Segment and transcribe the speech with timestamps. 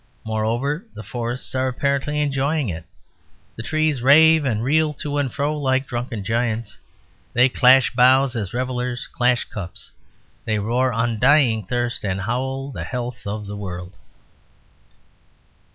[0.23, 2.85] Moreover, the forests are apparently enjoying it:
[3.55, 6.79] the trees rave and reel to and fro like drunken giants;
[7.33, 9.91] they clash boughs as revellers clash cups;
[10.43, 13.93] they roar undying thirst and howl the health of the world.